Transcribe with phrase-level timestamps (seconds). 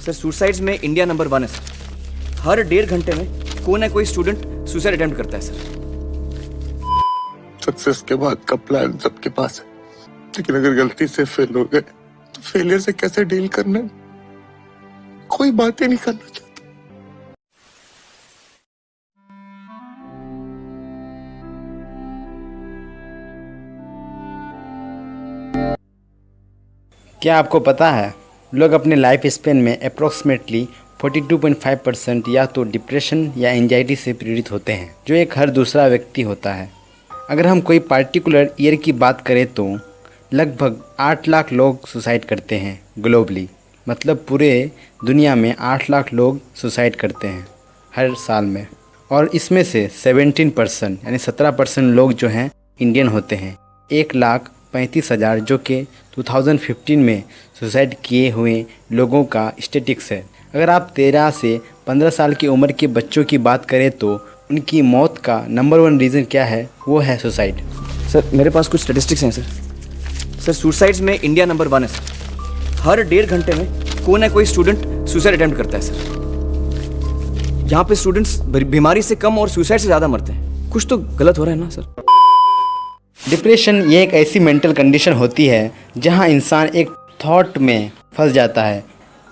[0.00, 3.26] Sir suicides में India number one है sir हर डेढ़ घंटे में
[3.64, 5.78] कोई ना कोई स्टूडेंट सुसाइड अटेम्प्ट करता है सर
[7.64, 9.66] सक्सेस के बाद का प्लान सबके पास है.
[10.36, 13.80] लेकिन अगर गलती से फेल हो गए तो फेलियर से कैसे डील करना
[15.28, 16.46] कोई बात ही नहीं करना चाहता.
[27.22, 28.19] क्या आपको पता है
[28.52, 30.66] लोग अपने लाइफ स्पेन में अप्रोक्सीमेटली
[31.00, 35.86] 42.5 परसेंट या तो डिप्रेशन या एंजाइटी से पीड़ित होते हैं, जो एक हर दूसरा
[35.86, 36.68] व्यक्ति होता है।
[37.30, 39.66] अगर हम कोई पार्टिकुलर ईयर की बात करें तो
[40.32, 43.48] लगभग आठ लाख लोग सुसाइड करते हैं ग्लोबली
[43.86, 44.70] मतलब पूरे
[45.04, 47.46] दुनिया में आठ लाख लोग सुसाइड करते हैं
[47.92, 48.66] हर साल में।
[49.10, 53.56] और इसमें से 17 परसेंट यानी 17 परसेंट लोग जो हैं इंडियन होते हैं।
[53.90, 55.82] एक लाख पैंतीस हज़ार, जो कि
[56.16, 57.22] 2015 में
[57.60, 60.24] सुसाइड किए हुए लोगों का स्टेटिक्स है।
[60.54, 64.14] अगर आप 13 से 15 साल की उम्र के बच्चों की बात करें तो
[64.50, 66.68] उनकी मौत का नंबर वन रीज़न क्या है?
[66.88, 67.60] वो है सुसाइड।
[68.12, 69.42] सर, मेरे पास कुछ स्टेटिस्टिक्स हैं, सर।
[70.40, 73.66] सर, सुसाइड्स में इंडिया नंबर वन है, सर। हर डेढ़ घंटे में
[74.06, 76.18] कोई ना कोई स्टूडेंट सुसाइड अटैम्प्ट करता है, सर।
[77.72, 81.38] यहाँ पे स्टूडेंट्स बीमारी से कम और सुसाइड से ज़्यादा मरते हैं। कुछ तो गलत
[81.38, 82.09] हो रहा है ना, सर।
[83.28, 86.90] डिप्रेशन ये एक ऐसी मेंटल कंडीशन होती है, जहाँ इंसान एक
[87.24, 88.84] थॉट में फंस जाता है।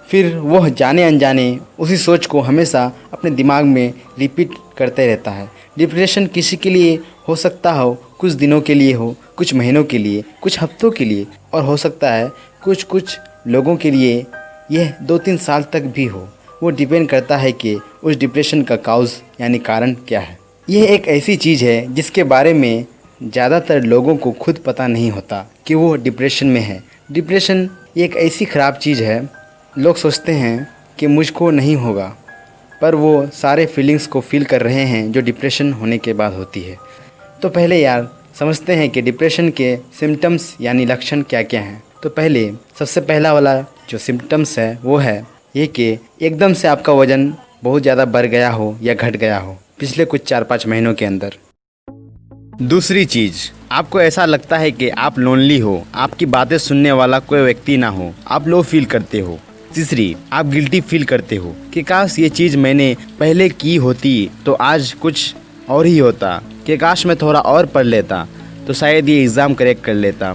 [0.09, 5.49] फिर वह जाने अनजाने उसी सोच को हमेशा अपने दिमाग में रिपीट करते रहता है।
[5.79, 9.99] डिप्रेशन किसी के लिए हो सकता हो, कुछ दिनों के लिए हो, कुछ महीनों के
[9.99, 12.31] लिए, कुछ हफ्तों के लिए, और हो सकता है
[12.65, 14.25] कुछ कुछ लोगों के लिए
[14.71, 16.29] यह दो तीन साल तक भी हो।
[16.63, 20.39] वो डिपेंड करता है कि उस डिप्रेशन का काउज यानी कारण क्या है।
[20.71, 22.85] यह एक ऐसी चीज़ है जिसके बारे में
[23.21, 28.45] ज़्यादातर लोगों को खुद पता नहीं होता कि वो डिप्रेशन में है। डिप्रेशन एक ऐसी
[28.45, 29.29] ख़राब चीज़ है,
[29.75, 32.07] लोग सोचते हैं कि मुझको नहीं होगा,
[32.81, 36.61] पर वो सारे फीलिंग्स को फील कर रहे हैं जो डिप्रेशन होने के बाद होती
[36.61, 36.77] है।
[37.43, 38.09] तो पहले यार,
[38.39, 43.33] समझते हैं कि डिप्रेशन के सिम्टम्स यानी लक्षण क्या क्या हैं। तो पहले, सबसे पहला
[43.33, 45.27] वाला जो सिम्टम्स है, वो है
[45.57, 47.33] ये कि एकदम से आपका वज़न
[47.65, 51.05] बहुत ज़्यादा बढ़ गया हो या घट गया हो पिछले कुछ चार पाँच महीनों के
[51.05, 51.35] अंदर।
[52.59, 53.37] दूसरी चीज़,
[53.73, 57.89] आपको ऐसा लगता है कि आप लोनली हो, आपकी बातें सुनने वाला कोई व्यक्ति ना
[57.89, 59.39] हो, आप लो फील करते हो।
[59.75, 64.53] तीसरी, आप गिल्टी फील करते हो कि काश ये चीज़ मैंने पहले की होती तो
[64.55, 65.35] आज कुछ
[65.69, 66.37] और ही होता,
[66.67, 68.27] कि काश मैं थोड़ा और पढ़ लेता
[68.67, 70.35] तो शायद ये एग्ज़ाम करेक्ट कर लेता।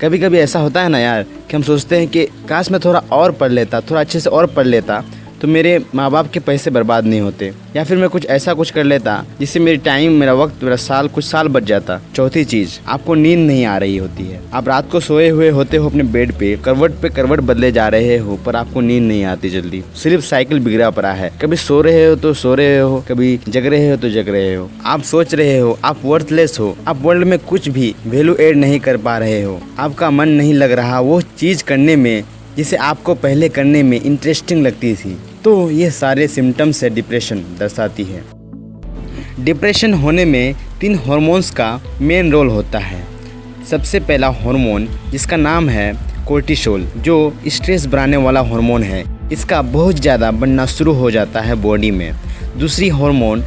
[0.00, 3.02] कभी कभी ऐसा होता है ना यार, कि हम सोचते हैं कि काश मैं थोड़ा
[3.12, 5.02] और पढ़ लेता, थोड़ा अच्छे से और पढ़ लेता
[5.42, 8.70] तो मेरे माँ बाप के पैसे बर्बाद नहीं होते, या फिर मैं कुछ ऐसा कुछ
[8.70, 12.78] कर लेता, जिससे मेरी टाइम, मेरा वक्त, मेरा साल कुछ साल बच जाता। चौथी चीज़,
[12.86, 16.02] आपको नींद नहीं आ रही होती है। आप रात को सोए हुए होते हो अपने
[16.02, 19.82] बेड पे, करवट पे करवट बदले जा रहे हो, पर आपको नींद नहीं आती जल्दी।
[19.94, 23.66] सिर्फ़ साइकिल बिगड़ा पड़ा है। कभी सो रहे हो तो सो रहे हो, कभी जग
[23.66, 27.26] रहे हो तो जग रहे हो। आप सोच रहे हो, आप वर्थलेस हो। आप वर्ल्ड
[27.26, 31.00] में कुछ भी वैल्यू एड नहीं कर पा रहे हो। आपका मन नहीं लग रहा,
[31.00, 32.22] वो चीज़ करने में,
[32.56, 38.04] जिसे आपको पहले करने में इंटरेस्टिंग लगती थी। तो ये सारे सिम्टम्स है डिप्रेशन दर्शाती
[38.04, 38.22] है।
[39.44, 43.02] डिप्रेशन होने में तीन हार्मोन्स का मेन रोल होता है।
[43.70, 45.92] सबसे पहला हार्मोन जिसका नाम है
[46.28, 47.16] कोर्टिसोल जो
[47.48, 52.12] स्ट्रेस बढ़ाने वाला हार्मोन है। इसका बहुत ज़्यादा बनना शुरू हो जाता है बॉडी में।
[52.58, 53.44] दूसरी हार्मोन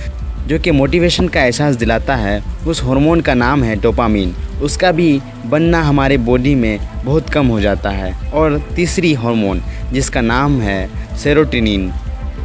[0.48, 5.22] जो कि मोटिवेशन का एहसास दिलाता है, उस हार्मोन का नाम है डोपामीन उसका भी
[5.46, 9.62] बनना हमारे बॉडी में बहुत कम हो जाता है। और तीसरी हार्मोन
[9.94, 11.92] जिसका नाम है सेरोटिनिन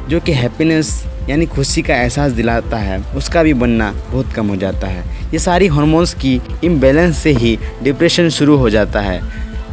[0.09, 4.57] जो कि हैप्पीनेस यानी खुशी का एहसास दिलाता है, उसका भी बनना बहुत कम हो
[4.57, 9.21] जाता है। ये सारी हार्मोन्स की इम्बेलेंस से ही डिप्रेशन शुरू हो जाता है।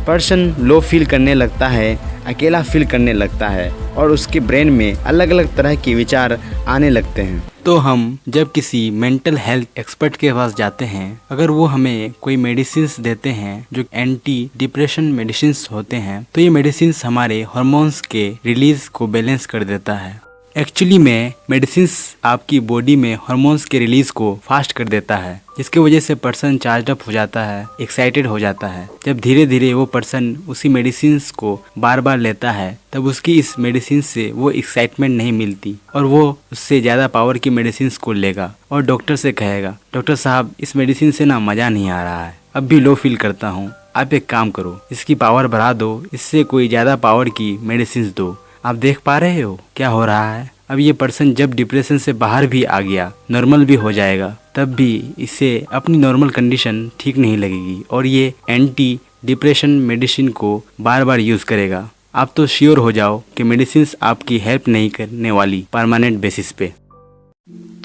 [0.08, 4.94] पर्सन लो फील करने लगता है अकेला फील करने लगता है और उसके ब्रेन में
[4.94, 10.16] अलग अलग तरह के विचार आने लगते हैं। तो हम जब किसी मेंटल हेल्थ एक्सपर्ट
[10.16, 15.54] के पास जाते हैं, अगर वो हमें कोई मेडिसिन देते हैं, जो एंटी डिप्रेशन मेडिसिन
[15.72, 20.27] होते हैं तो ये मेडिसिन हमारे हॉर्मोन्स के रिलीज़ को बैलेंस कर देता है।
[20.58, 21.88] एक्चुअली में मेडिसिन
[22.26, 26.58] आपकी बॉडी में हार्मोन्स के रिलीज़ को फास्ट कर देता है, जिसकी वजह से पर्सन
[26.58, 30.70] चार्ज अप हो जाता है, एक्साइटेड हो जाता है। जब धीरे धीरे वो पर्सन उसी
[30.70, 35.76] मेडिसिन को बार बार लेता है, तब उसकी इस मेडिसिन से वो एक्साइटमेंट नहीं मिलती
[35.96, 40.54] और वो उससे ज़्यादा पावर की मेडिसिन को लेगा और डॉक्टर से कहेगा, डॉक्टर साहब,
[40.60, 43.72] इस मेडिसिन से ना मज़ा नहीं आ रहा है। अब भी लो फील करता हूँ।
[43.96, 48.36] आप एक काम करो, इसकी पावर बढ़ा दो, इससे कोई ज़्यादा पावर की मेडिसिन दो।
[48.68, 50.50] आप देख पा रहे हो क्या हो रहा है?
[50.70, 54.74] अब ये पर्सन जब डिप्रेशन से बाहर भी आ गया नॉर्मल भी हो जाएगा, तब
[54.76, 61.06] भी इसे अपनी नॉर्मल कंडीशन ठीक नहीं लगेगी और ये एंटी डिप्रेशन मेडिसिन को बार
[61.06, 65.66] बार यूज़ करेगा। आप तो श्योर हो जाओ कि मेडिसिन आपकी हेल्प नहीं करने वाली
[65.74, 66.74] परमानेंट बेसिस पे।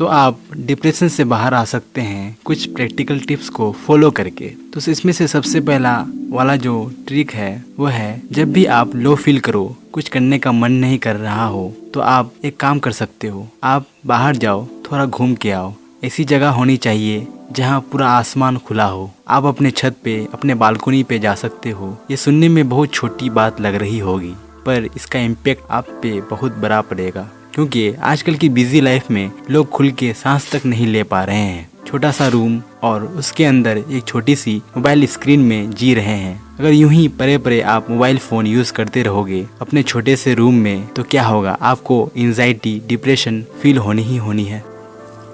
[0.03, 4.81] तो आप डिप्रेशन से बाहर आ सकते हैं। कुछ प्रैक्टिकल टिप्स को फॉलो करके। तो
[4.91, 5.93] इसमें से सबसे पहला
[6.31, 6.73] वाला जो
[7.07, 10.99] ट्रिक है, वो है, जब भी आप लो फील करो, कुछ करने का मन नहीं
[10.99, 15.35] कर रहा हो तो आप एक काम कर सकते हो। आप बाहर जाओ, थोड़ा घूम
[15.35, 15.73] के आओ।
[16.05, 21.03] ऐसी जगह होनी चाहिए, जहाँ पूरा आसमान खुला हो। आप अपने छत पे, अपने बालकोनी
[21.03, 24.35] पे जा सकते हो। ये सुनने में बहुत छोटी बात लग रही होगी,
[24.67, 29.69] पर इसका इम्पेक्ट आप पे बहुत बड़ा पड़ेगा। क्योंकि आजकल की बिज़ी लाइफ में लोग
[29.69, 33.79] खुल के सांस तक नहीं ले पा रहे हैं। छोटा सा रूम और उसके अंदर
[33.79, 37.91] एक छोटी सी मोबाइल स्क्रीन में जी रहे हैं। अगर यूँ ही परे परे आप
[37.91, 41.59] मोबाइल फ़ोन यूज़ करते रहोगे अपने छोटे से रूम में तो क्या होगा?
[41.63, 44.65] आपको एंजाइटी डिप्रेशन फील होनी ही होनी है।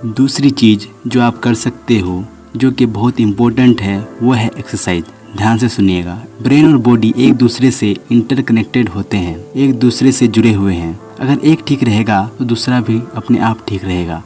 [0.06, 2.24] दूसरी चीज़ जो आप कर सकते हो,
[2.56, 5.04] जो कि बहुत इम्पोर्टेंट है, वो है एक्सरसाइज
[5.36, 10.28] ध्यान से सुनिएगा। ब्रेन और बॉडी एक दूसरे से इंटरकनेक्टेड होते हैं, एक दूसरे से
[10.28, 14.22] जुड़े हुए हैं। अगर एक ठीक रहेगा तो दूसरा भी अपने आप ठीक रहेगा।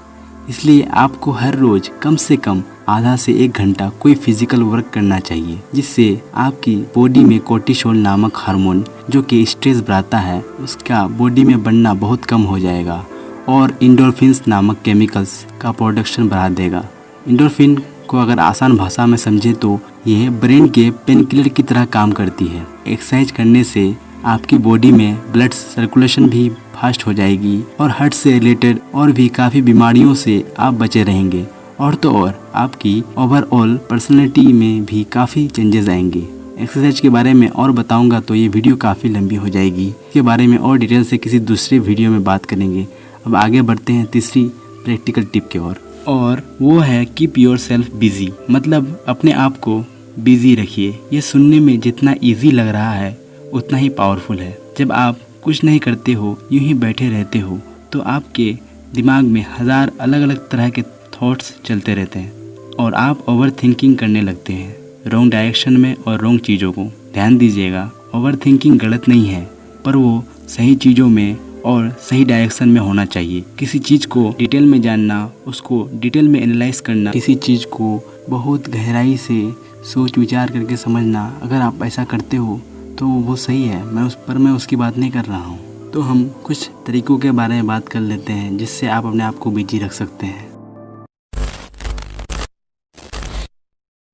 [0.49, 5.19] इसलिए आपको हर रोज कम से कम आधा से एक घंटा कोई फ़िज़िकल वर्क करना
[5.21, 11.45] चाहिए, जिससे आपकी बॉडी में कोर्टिसोल नामक हार्मोन जो कि स्ट्रेस बढ़ाता है, उसका बॉडी
[11.45, 13.05] में बनना बहुत कम हो जाएगा
[13.49, 16.85] और इंडोरफिन्स नामक केमिकल्स का प्रोडक्शन बढ़ा देगा।
[17.29, 21.85] इंडोरफिन को अगर आसान भाषा में समझे तो यह ब्रेन के पेन किलर की तरह
[21.87, 27.63] काम करती है। एक्सरसाइज करने से आपकी बॉडी में ब्लड सर्कुलेशन भी फास्ट हो जाएगी
[27.81, 31.47] और हार्ट से रिलेटेड और भी काफ़ी बीमारियों से आप बचे रहेंगे।
[31.81, 36.27] और तो और, आपकी ओवरऑल पर्सनैलिटी में भी काफ़ी चेंजेस आएँगे।
[36.59, 40.47] एक्सरसाइज के बारे में और बताऊँगा तो ये वीडियो काफ़ी लंबी हो जाएगी। इसके बारे
[40.47, 42.87] में और डिटेल से किसी दूसरे वीडियो में बात करेंगे।
[43.27, 44.45] अब आगे बढ़ते हैं तीसरी
[44.85, 49.85] प्रैक्टिकल टिप की ओर। और वो है कीप योर सेल्फ बिज़ी मतलब अपने आप को
[50.19, 53.22] बिज़ी रखिए। ये सुनने में जितना इजी लग रहा है
[53.53, 57.59] उतना ही पावरफुल है। जब आप कुछ नहीं करते हो, यूँ ही बैठे रहते हो
[57.93, 58.53] तो आपके
[58.95, 60.83] दिमाग में हज़ार अलग अलग तरह के
[61.15, 64.77] थॉट्स चलते रहते हैं और आप ओवर थिंकिंग करने लगते हैं।
[65.07, 66.85] रॉन्ग डायरेक्शन में और रॉन्ग चीज़ों को।
[67.15, 69.43] ध्यान दीजिएगा ओवर थिंकिंग गलत नहीं है,
[69.85, 74.67] पर वो सही चीज़ों में और सही डायरेक्शन में होना चाहिए। किसी चीज़ को डिटेल
[74.67, 79.41] में जानना, उसको डिटेल में एनालाइज करना, किसी चीज़ को बहुत गहराई से
[79.85, 82.61] सोच विचार करके समझना, अगर आप ऐसा करते हो
[82.99, 86.01] तो वो सही है, मैं उस, पर मैं उसकी बात नहीं कर रहा हूँ। तो
[86.01, 89.51] हम कुछ तरीकों के बारे में बात कर लेते हैं, जिससे आप अपने आप को
[89.51, 90.51] बिज़ी रख सकते हैं।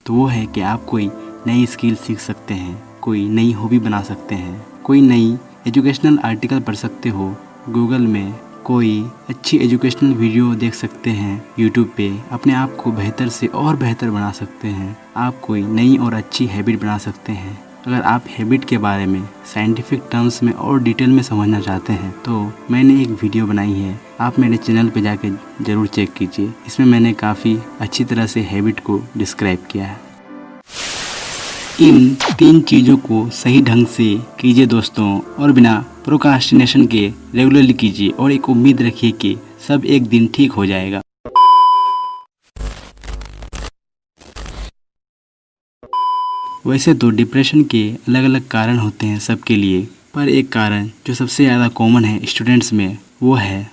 [0.06, 1.10] तो वो है कि आप कोई
[1.46, 6.60] नई स्किल सीख सकते हैं, कोई नई हॉबी बना सकते हैं, कोई नई एजुकेशनल आर्टिकल
[6.60, 7.34] पढ़ सकते हो,
[7.69, 8.34] गूगल में
[8.64, 13.76] कोई अच्छी एजुकेशनल वीडियो देख सकते हैं, यूट्यूब पे अपने आप को बेहतर से और
[13.76, 18.25] बेहतर बना सकते हैं, आप कोई नई और अच्छी हैबिट बना सकते हैं। अगर आप
[18.28, 22.40] हैबिट के बारे में साइंटिफिक टर्म्स में और डिटेल में समझना चाहते हैं तो
[22.70, 25.30] मैंने एक वीडियो बनाई है। आप मेरे चैनल पर जाके
[25.64, 29.96] ज़रूर चेक कीजिए। इसमें मैंने काफ़ी अच्छी तरह से हैबिट को डिस्क्राइब किया है।
[31.80, 38.10] इन तीन चीज़ों को सही ढंग से कीजिए दोस्तों और बिना प्रोकास्टिनेशन के रेगुलरली कीजिए
[38.10, 39.36] और एक उम्मीद रखिए कि
[39.69, 41.00] सब एक दिन ठीक हो जाएगा।
[46.69, 49.81] वैसे तो डिप्रेशन के अलग अलग कारण होते हैं सबके लिए,
[50.15, 53.70] पर एक कारण जो सबसे ज़्यादा कॉमन है स्टूडेंट्स में, वो है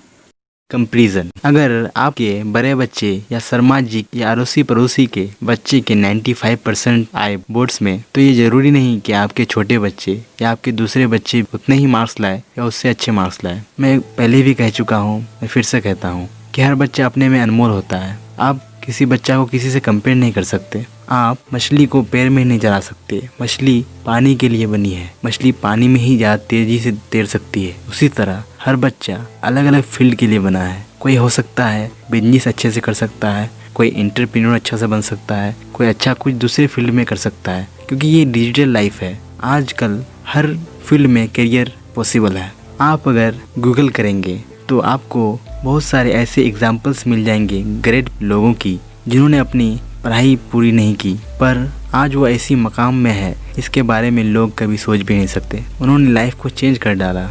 [0.71, 6.55] कंपेरिजन अगर आपके बड़े बच्चे या शर्मा जी या अड़ोसी पड़ोसी के बच्चे के 95
[6.65, 11.07] परसेंट आए बोर्ड्स में तो ये ज़रूरी नहीं कि आपके छोटे बच्चे या आपके दूसरे
[11.07, 14.97] बच्चे उतने ही मार्क्स लाए या उससे अच्छे मार्क्स लाए। मैं पहले भी कह चुका
[14.97, 18.61] हूँ, मैं फिर से कहता हूँ कि हर बच्चा अपने में अनमोल होता है। आप
[18.85, 22.59] किसी बच्चा को किसी से कंपेयर नहीं कर सकते। आप मछली को पैर में नहीं
[22.59, 26.91] जला सकते। मछली पानी के लिए बनी है। मछली पानी में ही ज़्यादा तेज़ी से
[27.11, 31.15] तैर सकती है। उसी तरह हर बच्चा अलग अलग फ़ील्ड के लिए बना है। कोई
[31.15, 35.35] हो सकता है बिज़नेस अच्छे से कर सकता है, कोई इंटरप्रेन्योर अच्छा से बन सकता
[35.35, 39.19] है, कोई अच्छा कुछ दूसरे फ़ील्ड में कर सकता है। क्योंकि ये डिजिटल लाइफ है।
[39.43, 40.53] आजकल हर
[40.85, 42.51] फ़ील्ड में करियर पॉसिबल है।
[42.81, 48.79] आप अगर गूगल करेंगे तो आपको बहुत सारे ऐसे एग्जाम्पल्स मिल जाएँगे ग्रेट लोगों की,
[49.07, 54.11] जिन्होंने अपनी पढ़ाई पूरी नहीं की। पर आज वो ऐसी मकाम में है, इसके बारे
[54.11, 57.25] में लोग कभी सोच भी नहीं सकते। उन्होंने लाइफ को चेंज कर डाला।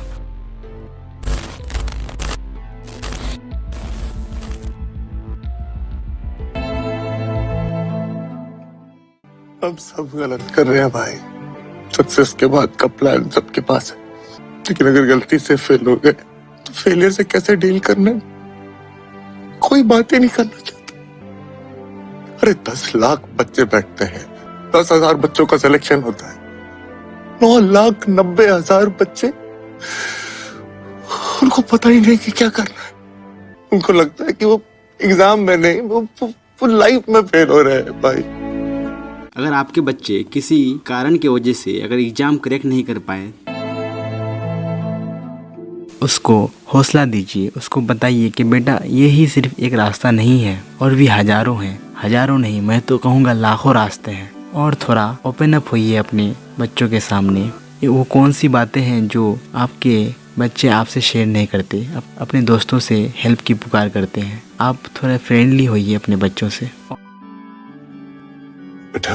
[9.64, 11.14] हम सब गलत कर रहे हैं भाई।
[11.96, 13.98] सक्सेस के बाद का प्लान सबके पास है।
[14.42, 16.14] लेकिन अगर गलती से फेल हो गए
[16.74, 18.10] फेलियर से कैसे डील करना
[19.60, 20.92] कोई बात नहीं करना चाहता।
[22.36, 24.24] अरे दस लाख बच्चे बैठते हैं।
[24.70, 26.36] दस हज़ार बच्चों का सिलेक्शन होता है।
[27.42, 29.28] नौ लाख नब्बे हज़ार बच्चे।
[31.42, 32.92] उनको पता ही नहीं कि क्या करना है।
[33.72, 34.60] उनको लगता है कि वो
[35.00, 38.22] एग्ज़ाम में नहीं वो, वो, वो लाइफ में फेल हो रहे हैं भाई।
[39.36, 43.32] अगर आपके बच्चे किसी कारण की वजह से अगर एग्ज़ाम क्रैक नहीं कर पाए
[46.04, 46.34] उसको
[46.72, 51.06] हौसला दीजिए उसको बताइए कि बेटा ये ही सिर्फ़ एक रास्ता नहीं है और भी
[51.06, 55.96] हज़ारों हैं। हज़ारों नहीं मैं तो कहूँगा लाखों रास्ते हैं। और थोड़ा ओपन अप होइए
[55.96, 57.50] अपने बच्चों के सामने।
[57.84, 59.94] वो कौन सी बातें हैं जो आपके
[60.38, 64.42] बच्चे आपसे शेयर नहीं करते अप, अपने दोस्तों से हेल्प की पुकार करते हैं?
[64.60, 66.66] आप थोड़ा फ्रेंडली होइए अपने बच्चों से।
[68.92, 69.14] बेटा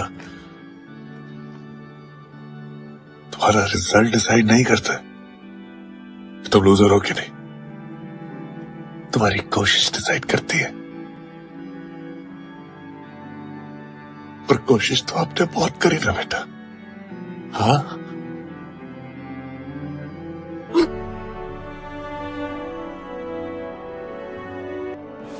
[3.29, 5.01] तुम्हारा रिज़ल्ट डिसाइड नहीं करता।
[6.53, 7.29] तुम लूजर हो कि नहीं।
[9.12, 10.72] तुम्हारी कोशिश डिसाइड करती है।
[14.48, 16.38] पर कोशिश तो आपने बहुत करी ना बेटा।
[17.53, 17.96] हाँ?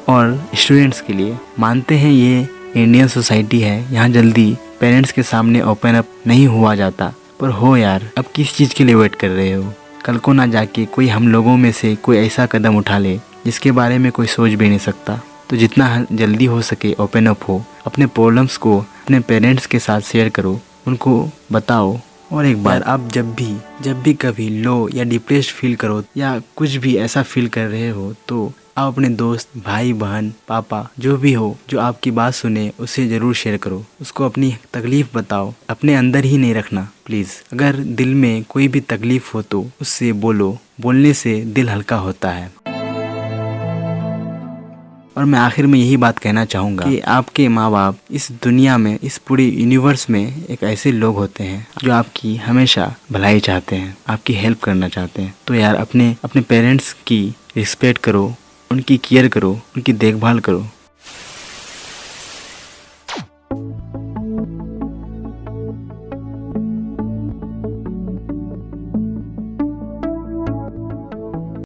[0.10, 5.62] और स्टूडेंट्स के लिए मानते हैं ये इंडियन सोसाइटी है, यहाँ जल्दी पेरेंट्स के सामने
[5.62, 9.30] ओपन अप नहीं हुआ जाता। पर हो यार, अब किस चीज़ के लिए वेट कर
[9.30, 9.74] रहे हो?
[10.06, 13.72] कल को ना जाके कोई हम लोगों में से कोई ऐसा कदम उठा ले, जिसके
[13.72, 17.64] बारे में कोई सोच भी नहीं सकता। तो जितना जल्दी हो सके ओपन अप हो।
[17.88, 21.98] अपने प्रॉब्लम्स को अपने पेरेंट्स के साथ शेयर करो। उनको बताओ।
[22.32, 26.42] और एक बार आप जब भी जब भी कभी लो या डिप्रेस फील करो या
[26.56, 31.18] कुछ भी ऐसा फील कर रहे हो तो आप अपने दोस्त, भाई, बहन, पापा, जो
[31.18, 35.96] भी हो, जो आपकी बात सुने, उसे ज़रूर शेयर करो। उसको अपनी तकलीफ़ बताओ। अपने
[35.96, 40.58] अंदर ही नहीं रखना प्लीज़ अगर दिल में कोई भी तकलीफ़ हो तो उससे बोलो।
[40.82, 42.52] बोलने से दिल हल्का होता है।
[45.18, 49.00] और मैं आखिर में यही बात कहना चाहूँगा कि आपके माँ बाप इस दुनिया में,
[49.04, 53.98] इस पूरे यूनिवर्स में एक ऐसे लोग होते हैं, जो आपकी हमेशा भलाई चाहते हैं,
[54.08, 58.34] आपकी हेल्प करना चाहते हैं। तो यार, अपने अपने पेरेंट्स की रिस्पेक्ट करो
[58.72, 60.66] उनकी केयर करो उनकी देखभाल करो।